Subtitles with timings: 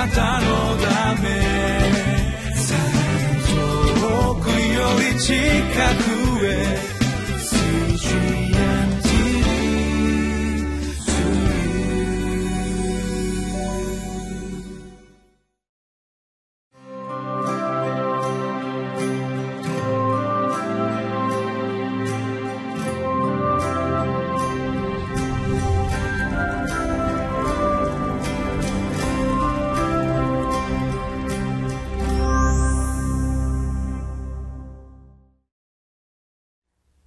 [0.00, 0.46] なたの
[0.78, 1.28] ため。
[4.00, 5.34] 遠くより近
[6.04, 6.09] く。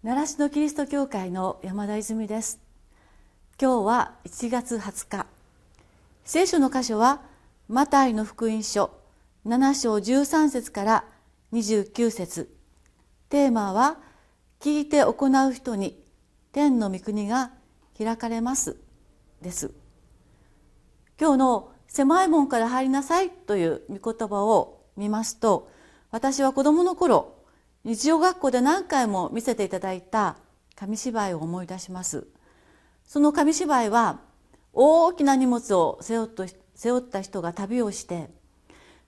[0.05, 2.59] 習志野キリスト教会の山田泉です。
[3.57, 5.25] 今日は1月20日。
[6.25, 7.21] 聖書の箇所は
[7.69, 8.91] マタイの福音書。
[9.45, 11.05] 7章13節から
[11.53, 12.53] 29節。
[13.29, 13.97] テーマは
[14.59, 15.97] 聞いて行う人に
[16.51, 17.51] 天の御国が
[17.97, 18.75] 開かれます
[19.41, 19.71] です。
[21.17, 25.71] 今日の狭い門から入りなさいという御言葉を見ますと
[26.11, 27.41] 私は子供の頃
[27.83, 30.37] 日曜学校で何回も見せていただいた
[30.75, 32.27] 紙芝居を思い出します。
[33.05, 34.21] その紙芝居は
[34.71, 38.29] 大きな荷物を背負った人が旅をして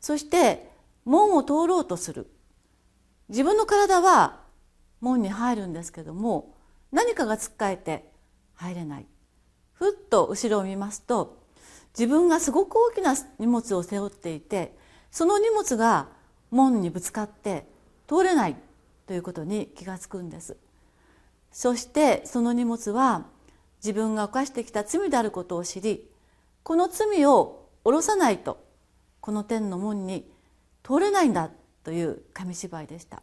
[0.02, 0.70] そして
[1.06, 2.28] 門を通ろうとする。
[3.30, 4.42] 自分の体は
[5.00, 6.54] 門に入るんですけども
[6.92, 8.06] 何かがつっかえて
[8.56, 9.06] 入れない。
[9.74, 11.42] ふっと後ろを見ますと
[11.98, 14.78] 自分がすごく大きな荷物を背負っていて
[15.12, 16.10] その荷物が
[16.52, 17.74] 門にぶつかって
[18.08, 18.56] 通れない
[19.08, 20.58] ということに気がつくんです。
[21.52, 23.26] そしてその荷物は
[23.78, 26.10] 自分が犯してきた罪であることを知り
[26.64, 28.64] この罪を下ろさないと
[29.22, 30.30] この天の門に
[30.84, 31.50] 通れないんだ
[31.84, 33.22] という紙芝居でした。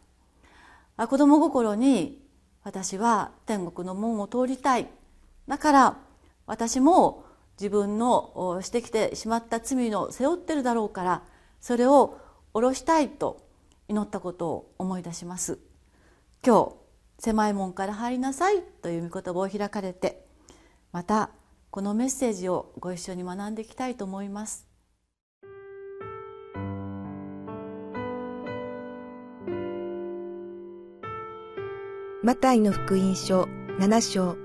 [1.07, 2.21] 子供心に
[2.63, 4.87] 私は天国の門を通りたい。
[5.47, 5.97] だから
[6.45, 7.25] 私も
[7.59, 11.23] 自分のしてきてしまった罪の背負ってるだろうから
[11.61, 12.17] それを
[12.53, 13.42] 下ろしたいと
[13.87, 15.59] 祈ったことを思い出します。
[16.45, 16.75] 今日
[17.19, 20.25] 狭い門から入りなさいという御言葉を開かれて
[20.91, 21.29] また
[21.69, 24.67] このメッセージをご一緒に学んでいきたいと思います。
[32.21, 33.43] マタイの福音書
[33.79, 34.37] 7章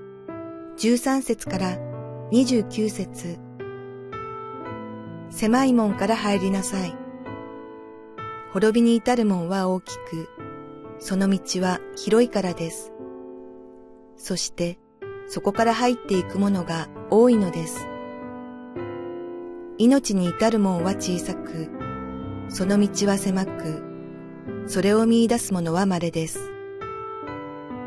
[0.77, 1.77] 13節から
[2.31, 3.39] 29節。
[5.29, 7.08] 狭い門から入りなさい。
[8.51, 10.29] 滅びに至る門は大きく、
[10.97, 12.91] その道は広いからです。
[14.15, 14.79] そして
[15.27, 17.87] そこから入っていくものが多いのです。
[19.77, 21.69] 命に至る門は小さく、
[22.49, 23.83] その道は狭く、
[24.65, 26.51] それを見出す者は稀です。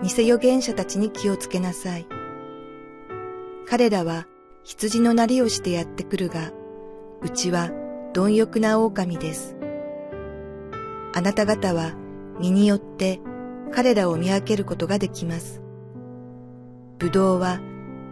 [0.02, 2.06] 偽預言者たちに気をつけなさい。
[3.68, 4.26] 彼らは
[4.62, 6.52] 羊のなりをしてやってくるが、
[7.20, 7.70] うちは
[8.12, 9.56] 貪欲な狼です。
[11.14, 11.92] あなた方は
[12.40, 13.20] 身によって
[13.72, 15.62] 彼らを見分けることができます。
[16.98, 17.60] ぶどうは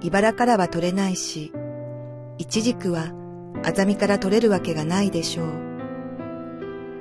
[0.02, 1.52] 茨からは取れないし、
[2.38, 3.12] イチジクは
[3.64, 5.48] アザミから取れるわけがないでしょう。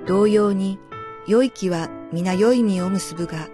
[0.06, 0.80] 同様に
[1.28, 3.48] 良い木は皆良い実を結ぶが、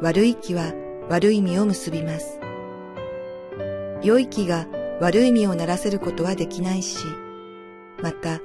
[0.00, 0.72] 悪い木は
[1.08, 2.40] 悪い実を結びます。
[4.02, 4.66] 良い木が
[5.00, 7.04] 悪い実をならせることはできないし、
[8.02, 8.40] また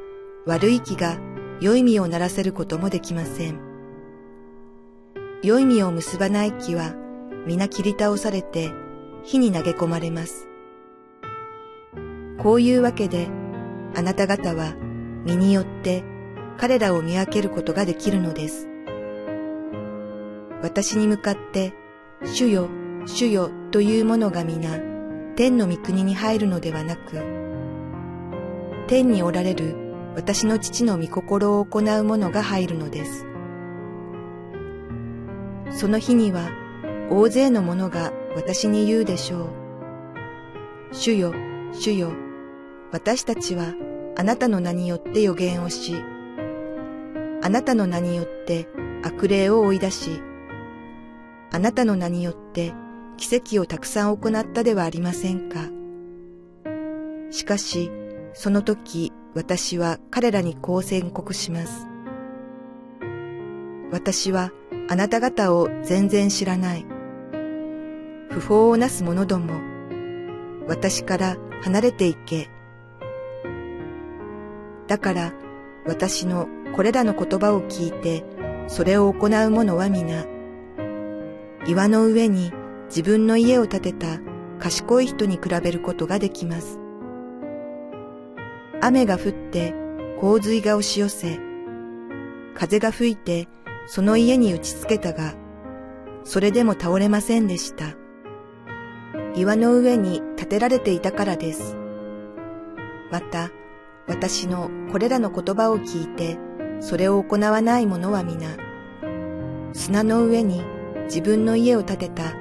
[0.46, 1.18] 悪い木が
[1.62, 3.60] 良い実をならせることもできません。
[5.42, 6.96] 良い実を結ばない木は
[7.46, 8.72] 皆切り倒されて
[9.24, 10.48] 火に投げ込まれます。
[12.40, 13.28] こういうわけで
[13.96, 14.76] あなた方は
[15.26, 16.04] 身によって
[16.58, 18.68] 彼らを見分けることができるのです。
[20.62, 21.74] 私に向かって
[22.24, 22.70] 主よ、
[23.06, 24.80] 主よというものが皆
[25.36, 27.22] 天の御国に入るのではなく、
[28.88, 29.85] 天におられる
[30.16, 33.26] 私の父の御心を行う者が入るのです。
[35.72, 36.50] その日には
[37.10, 39.50] 大勢の者が私に言うでしょう。
[40.94, 41.34] 主よ、
[41.74, 42.14] 主よ、
[42.92, 43.74] 私たちは
[44.18, 45.96] あなたの名によって予言をし、
[47.42, 48.70] あなたの名によって
[49.04, 50.22] 悪霊を追い出し、
[51.52, 52.74] あなたの名によって
[53.18, 55.60] 奇跡をたくさん行ったではありませんか。
[57.32, 57.92] しかし、
[58.36, 61.88] その時私は彼らにこう宣告します。
[63.92, 64.52] 私は
[64.90, 66.86] あなた方を全然知らない。
[68.30, 69.62] 不法をなす者ども、
[70.68, 72.50] 私から離れていけ。
[74.88, 75.34] だから
[75.86, 78.26] 私のこれらの言葉を聞いて、
[78.68, 80.26] それを行う者は皆、
[81.68, 82.52] 岩の上に
[82.88, 84.20] 自分の家を建てた
[84.60, 86.85] 賢い人に比べることができます。
[88.88, 89.74] 雨が降って
[90.22, 91.40] 洪水が押し寄せ、
[92.54, 93.48] 風が吹いて
[93.88, 95.34] その家に打ちつけたが、
[96.24, 97.96] それでも倒れませんでした。
[99.36, 101.76] 岩の上に建てられていたからです。
[103.12, 103.50] また、
[104.06, 106.38] 私のこれらの言葉を聞いて、
[106.80, 108.56] それを行わない者は皆、
[109.74, 110.64] 砂の上に
[111.06, 112.36] 自分の家を建てた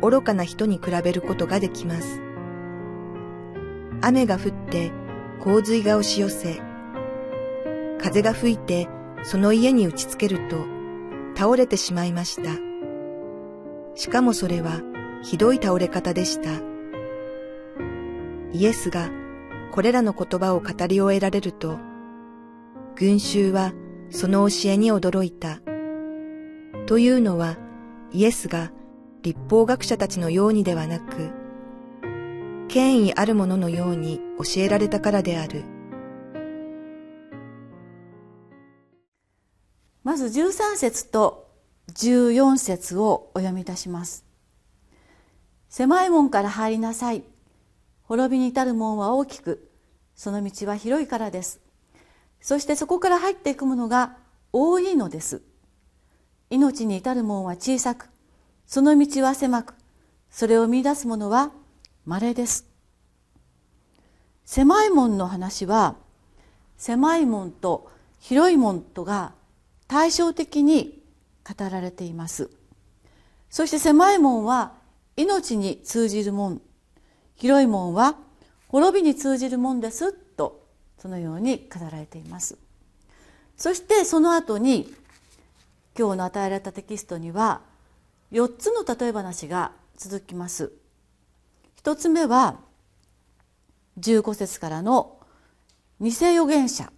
[0.00, 2.22] 愚かな人に比べることができます。
[4.00, 4.92] 雨が降って
[5.42, 6.60] 洪水が押し寄せ、
[7.98, 8.88] 風が吹いて
[9.22, 10.66] その家に打ちつけると
[11.34, 12.50] 倒れてしまいました。
[13.94, 14.82] しかもそれは
[15.22, 16.50] ひどい倒れ方でした。
[18.52, 19.10] イエスが
[19.72, 21.78] これらの言葉を語り終えられると、
[22.96, 23.72] 群衆は
[24.10, 25.60] その教えに驚いた。
[26.86, 27.56] というのは
[28.12, 28.72] イエスが
[29.22, 31.30] 立法学者たちのようにではなく、
[32.68, 35.64] 権威ある者のように教えられたからである。
[40.02, 41.50] まず13節と
[41.92, 44.24] 14節をお読みいたします。
[45.68, 47.22] 狭い門から入りなさい。
[48.02, 49.70] 滅びに至る門は大きく、
[50.16, 51.60] その道は広いからです。
[52.40, 54.16] そしてそこから入っていくものが
[54.52, 55.42] 多いのです。
[56.48, 58.08] 命に至る門は小さく、
[58.66, 59.74] その道は狭く、
[60.30, 61.52] それを見出す者は
[62.04, 62.66] 稀です。
[64.44, 65.96] 狭い門の話は、
[66.76, 67.90] 狭い門と
[68.20, 69.34] 広い門とが
[69.86, 71.02] 対照的に
[71.44, 72.50] 語られています。
[73.50, 74.72] そして狭い門は
[75.16, 76.60] 命に通じる門、
[77.36, 78.16] 広い門は
[78.68, 80.66] 滅びに通じる門ですと
[80.98, 82.56] そのように語られています。
[83.56, 84.94] そしてその後に
[85.98, 87.62] 今日の与えられたテキストには
[88.32, 90.72] 4つの例え話が続きます。
[91.76, 92.60] 一つ目は
[94.00, 95.18] 15節からの
[96.00, 96.92] 偽預言者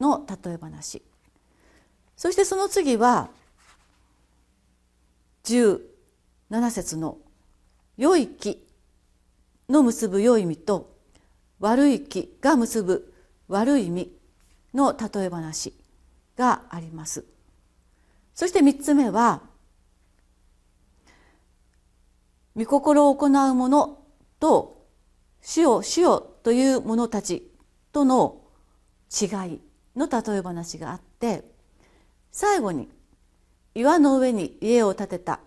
[0.00, 1.02] の例え話
[2.16, 3.28] そしてその次は
[5.44, 5.80] 17
[6.70, 7.18] 節の
[7.96, 8.66] 「良い木」
[9.68, 10.96] の結ぶ良い実と
[11.60, 13.12] 悪い木が結ぶ
[13.48, 14.10] 悪い実
[14.74, 15.74] の例え話
[16.36, 17.24] があります。
[18.34, 19.42] そして三つ目は
[22.54, 23.98] 御心を行う者
[24.38, 24.86] と
[25.40, 27.50] 主よ主よという者たち
[27.90, 28.40] との
[29.10, 29.60] 違い
[29.96, 31.42] の例え話があって
[32.30, 32.88] 最後に
[33.74, 35.40] 岩の上に家を建てた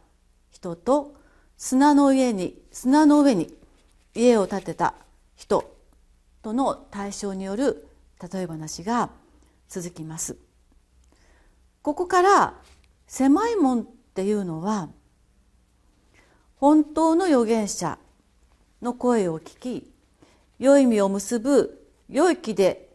[0.52, 1.16] 人と
[1.56, 3.56] 砂の上に砂の上に
[4.14, 4.94] 家を建てた
[5.38, 5.74] 人
[6.42, 7.88] との対象による
[8.22, 9.10] 例え話が
[9.70, 10.36] 続きます。
[11.82, 12.56] ここから
[13.08, 13.86] 狭い門っ
[14.16, 14.90] ていうのは
[16.58, 17.98] 本当の預言者
[18.82, 19.94] の声を聞き
[20.60, 22.90] 良い実を結ぶ良い木で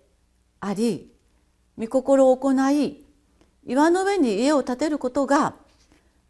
[0.61, 1.11] あり
[1.79, 3.05] 御心を行い
[3.67, 5.55] 岩の上に家を建てることが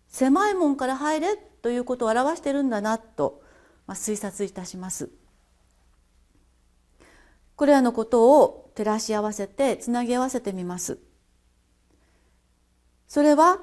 [0.09, 3.43] 狭い門から入れということを表してるんだなと、
[3.87, 5.11] まあ、推察いたします。
[7.57, 10.99] これらのことを照らし合わせてつなぎ合わせてみます。
[13.09, 13.61] それは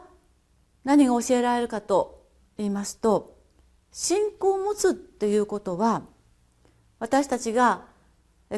[0.83, 2.25] 何が教えられるかと
[2.57, 3.37] 言いますと
[3.91, 6.03] 信仰を持つっていうことは
[7.01, 7.81] 私たちが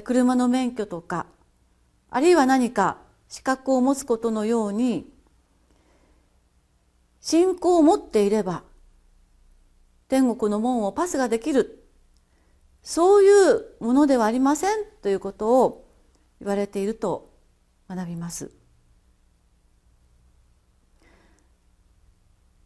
[0.04, 1.28] 車の免許とか
[2.10, 2.98] あるいは何か
[3.30, 5.10] 資格を持つことのように
[7.22, 8.63] 信仰を持っていれば
[10.10, 11.86] 天国の門をパスができる
[12.82, 15.88] そういうものではありませんということを
[16.41, 17.32] 言われていると
[17.88, 18.51] 学びます。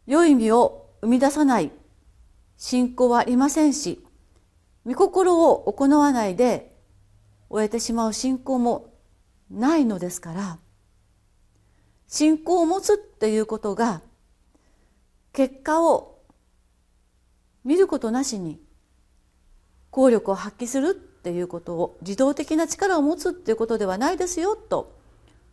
[0.08, 1.70] 良い実を生み出さない
[2.56, 4.02] 信仰はありませんし
[4.88, 6.74] 御心を行わないで
[7.50, 8.94] 終えてしまう信仰も
[9.50, 10.58] ないのですから
[12.06, 14.00] 信仰を持つっていうことが
[15.34, 16.22] 結果を
[17.64, 18.58] 見ることなしに
[19.90, 24.96] 効力を発揮するっていうことを自動的な力を持つっていうことではないですよと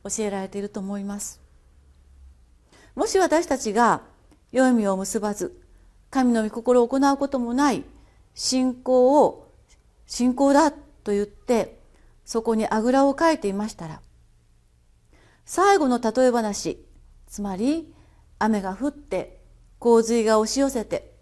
[0.05, 1.41] 教えられていると思います。
[2.95, 4.01] もし私たちが
[4.53, 5.59] 良い実を結ばず
[6.09, 7.83] 神の御心を行うこともない
[8.35, 9.51] 信仰を
[10.05, 10.77] 信仰だと
[11.07, 11.79] 言って
[12.23, 14.01] そこにあぐらをかいていましたら
[15.45, 16.85] 最後の例え話
[17.27, 17.91] つまり
[18.37, 19.41] 雨が降って
[19.79, 21.15] 洪水が押し寄せて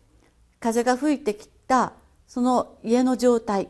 [0.60, 1.94] 風が吹いてきた
[2.28, 3.70] その家の状態。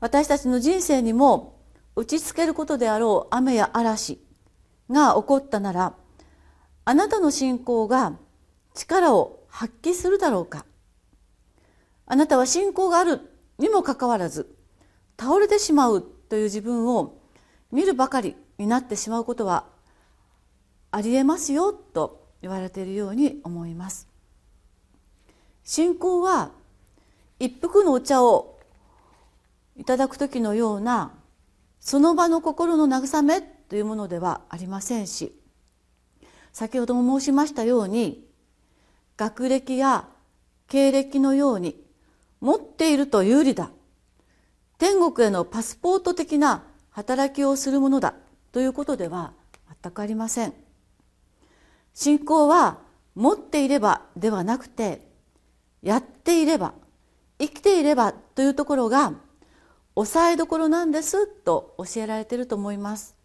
[0.00, 1.60] 私たちの人生にも
[1.96, 4.22] 打ちつけることであろう雨や嵐
[4.90, 5.94] が起こったなら
[6.84, 8.12] あなたの信仰が
[8.74, 10.64] 力を発揮するだろうか。
[12.10, 13.20] あなたは信仰がある
[13.58, 14.56] にもかかわらず
[15.20, 17.18] 倒れてしまうという自分を
[17.70, 19.66] 見るばかりになってしまうことは
[20.90, 24.08] ありえますよと言われているように思います。
[25.64, 26.50] 信仰は
[27.38, 28.58] 一服のお茶を
[29.76, 31.12] いただく時のような
[31.78, 35.38] その場の心の慰めというものではありませんし
[36.52, 38.26] 先ほども申しましたように
[39.18, 40.08] 学歴や
[40.68, 41.87] 経歴のように
[42.40, 43.70] 持っていると有利だ。
[44.78, 48.14] 天国へのパスポート的な働きをするものだ。
[48.52, 49.32] ということでは
[49.82, 50.54] 全くありません。
[51.94, 52.78] 信仰は
[53.14, 55.08] 持っていればではなくて
[55.82, 56.74] やっていれば
[57.40, 59.14] 生きていればというところが
[59.94, 61.26] 抑えどころなんです。
[61.26, 63.16] と教えられていると思います。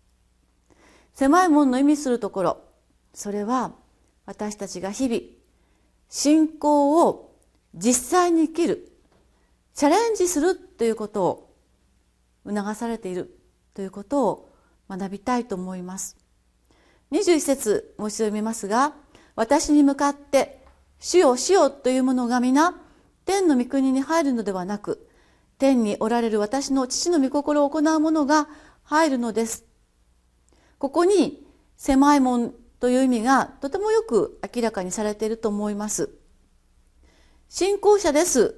[1.13, 2.57] 狭い門の意味するところ。
[3.13, 3.73] それは
[4.25, 5.21] 私たちが日々
[6.09, 7.37] 信仰を
[7.75, 8.92] 実際に生きる。
[9.73, 11.55] チャレンジするということを
[12.47, 13.39] 促されている
[13.73, 14.49] ということを
[14.89, 16.17] 学びたいと思います。
[17.11, 18.93] 21節もう一度読みますが
[19.35, 20.63] 私に向かって
[20.99, 22.75] 主よ主よというものが皆
[23.25, 25.07] 天の御国に入るのではなく
[25.57, 28.47] 天におられる私の父の御心を行う者が
[28.83, 29.65] 入るのです。
[30.77, 36.09] ここに狭い門という意味がとてもよく明らかにされていると思います。
[37.47, 38.55] 信仰者です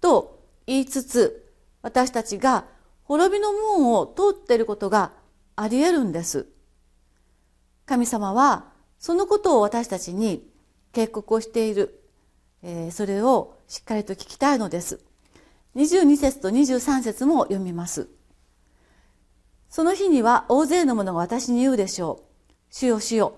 [0.00, 0.39] と
[0.70, 2.64] 言いつつ私たちが
[3.02, 5.10] 滅びの門を通っていることが
[5.56, 6.46] あり得るんです。
[7.86, 8.66] 神様は
[9.00, 10.48] そのことを私たちに
[10.92, 12.04] 警告をしている、
[12.62, 15.00] えー、それをしっかりと聞きたいのです。
[15.74, 18.08] 22節と23節も読みます。
[19.68, 22.54] その日には大勢の者が私に言うでしょう。
[22.70, 23.34] 主よ主よ。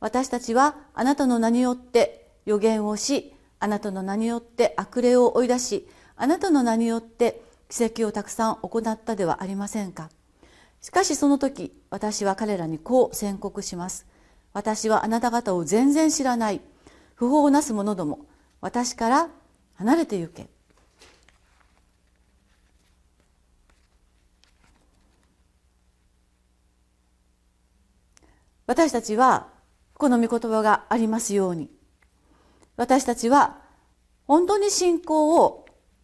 [0.00, 5.86] 私たちはあなたの名によって予言をしあなたの名によって悪霊を追い出し
[6.22, 10.10] あなたの名によって奇跡をたくさん行ったではありませんか？
[10.82, 14.06] しかしその時私は彼らにこう宣告します。
[14.52, 16.60] 私はあなた方を全然知らない。
[17.14, 18.26] 不法をなす者ども
[18.60, 19.28] 私から
[19.76, 20.48] 離れて行け。
[28.66, 29.48] 私たちは
[29.94, 31.70] この御言葉がありますように。
[32.76, 33.56] 私たちは
[34.26, 35.59] 本当に信仰を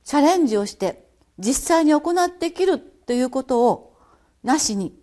[0.06, 1.04] チャレンジをして
[1.38, 3.96] 実際に行ってきるということを
[4.44, 4.96] なしに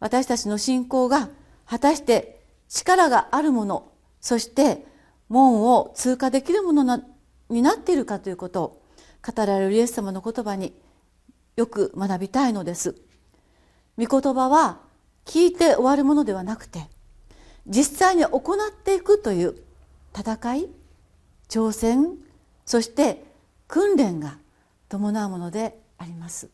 [0.00, 1.30] 私たちの信仰が
[1.64, 4.84] 果たして力があるものそして
[5.28, 7.02] 門を通過できるもの
[7.48, 8.82] になっているかということを
[9.24, 10.74] 語られるイエス様の言葉に
[11.54, 12.96] よく学びたいのです。
[13.96, 14.80] 御言葉は
[15.24, 16.88] 聞いて終わるものではなくて
[17.66, 19.54] 実際に行っていくという
[20.16, 20.68] 戦い
[21.48, 22.16] 挑戦
[22.64, 23.29] そして
[23.70, 24.36] 訓練が
[24.88, 26.50] 伴うものであります。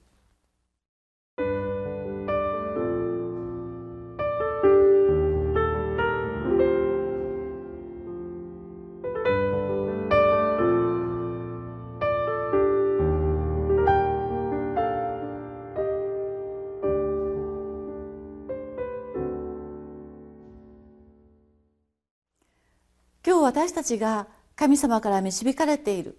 [23.24, 26.18] 今日私たちが神様から導かれている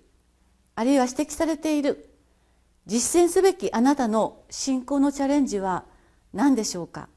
[0.80, 2.08] あるいは指摘されている。
[2.86, 5.86] 実践すべきあなたの信仰のチャレンジは
[6.34, 7.10] 何でしょうか？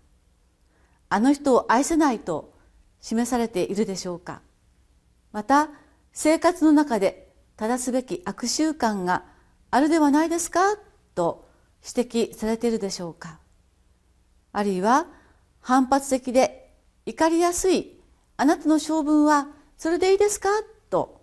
[1.11, 2.55] あの人を愛せないと
[3.03, 4.41] 示されているでしょうか？
[5.33, 5.69] また
[6.15, 9.25] 生活の中で正すべき悪習慣が
[9.71, 10.61] あるではないですか？
[11.15, 11.47] と
[11.87, 13.41] 指摘されているでしょうか？
[14.53, 15.07] あるいは
[15.61, 16.73] 反発的で
[17.05, 18.01] 怒りやすい
[18.39, 20.49] あなたの性分はそれでいいですか？
[20.89, 21.21] と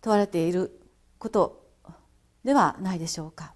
[0.00, 0.77] 問われている
[1.18, 1.64] こと
[2.44, 3.54] ではないでしょうか。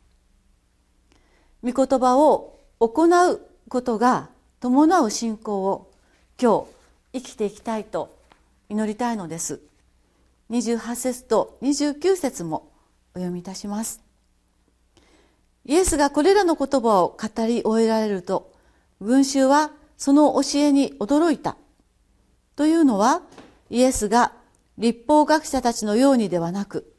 [1.63, 4.29] 御言葉を行うことが
[4.61, 5.91] 伴う信仰を
[6.41, 6.67] 今
[7.13, 8.17] 日生きていきたいと
[8.69, 9.61] 祈りたいのです。
[10.51, 12.71] 28節と29節も
[13.15, 14.03] お読みいたします。
[15.65, 18.53] イエスがこれらの言葉を語り終えられると
[19.01, 21.57] 群衆はその教えに驚いた。
[22.57, 23.23] というのは
[23.71, 24.33] イエスが
[24.77, 26.92] 立法学者たちのようにではなく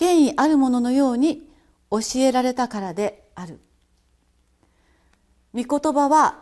[0.00, 1.42] 権威ある者のように
[1.90, 3.60] 教えられたからである。
[5.52, 6.38] 御言葉は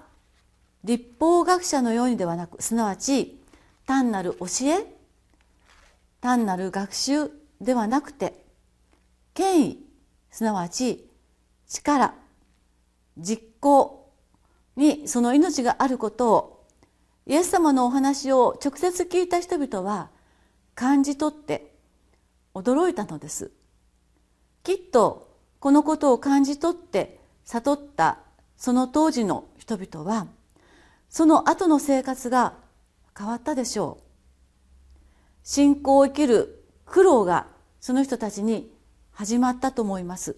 [0.85, 3.37] 立法学者のようにではなくすなわち
[3.85, 4.87] 単なる教え
[6.21, 8.45] 単なる学習ではなくて
[9.35, 9.85] 権威
[10.31, 11.11] すなわち
[11.67, 12.15] 力
[13.17, 14.09] 実行
[14.77, 16.67] にその命があることを
[17.27, 20.11] イエス様のお話を直接聞いた人々は
[20.77, 21.78] 感じ取って
[22.63, 23.51] 驚いたのです。
[24.65, 28.19] きっとこのことを感じ取って悟った
[28.57, 30.27] その当時の人々は
[31.09, 32.55] その後の生活が
[33.17, 34.05] 変わったでしょう。
[35.43, 37.47] 信仰を生きる苦労が
[37.81, 38.71] その人たちに
[39.13, 40.37] 始まったと思います。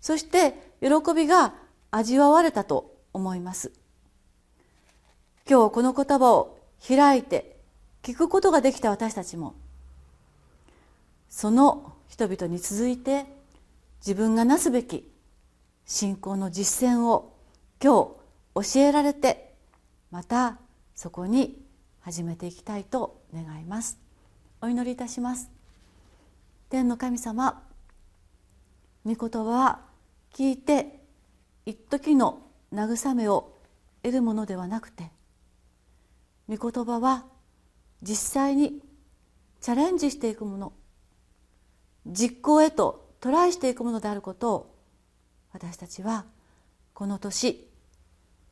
[0.00, 1.54] そして喜びが
[1.90, 3.72] 味わわれたと思います。
[5.48, 7.56] 今日この言葉を開いて
[8.02, 9.54] 聞くことができた私たちも
[11.30, 13.24] その人々に続いて
[14.00, 15.08] 自分がなすべき
[15.86, 17.36] 信仰の実践を
[17.82, 18.16] 今
[18.54, 19.54] 日教えられて
[20.10, 20.58] また
[20.94, 21.62] そこに
[22.00, 23.98] 始めていきたいと願います。
[24.60, 25.50] お祈りいたします。
[26.68, 27.62] 天の神様
[29.06, 29.80] 御言葉は
[30.34, 31.00] 聞いて
[31.64, 33.56] 一時の慰めを
[34.02, 35.10] 得るものではなくて
[36.48, 37.24] 御言葉は
[38.02, 38.80] 実際に
[39.60, 40.72] チャレンジしていくもの
[42.06, 44.76] 実行へとトライしていくものであることを
[45.52, 46.24] 私たちは
[46.94, 47.68] この年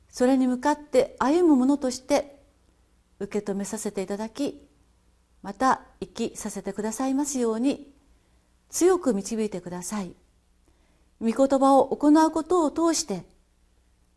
[0.08, 2.42] それに向かって歩むものとして
[3.20, 4.66] 受け止めさせていただき
[5.42, 7.92] また生きさせてくださいますように
[8.68, 10.12] 強く導いてください。
[11.20, 13.24] 御言葉を行うことを通して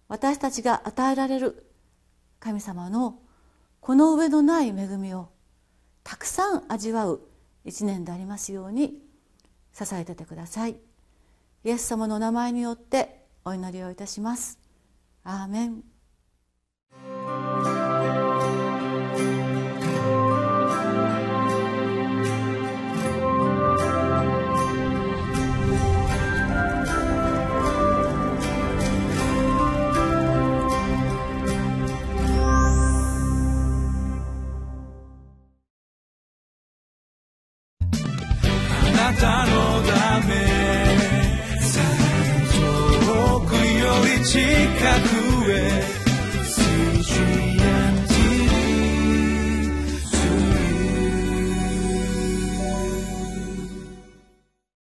[0.08, 1.66] 私たちが与えられる
[2.40, 3.20] 神様の
[3.80, 5.30] この上のない恵みを
[6.04, 7.22] たくさん味わう
[7.66, 9.00] 一年でありますように
[9.74, 10.78] 支えててください。
[11.64, 14.60] イエス様の名前によってお祈りをいたします。
[15.24, 15.91] アーメン。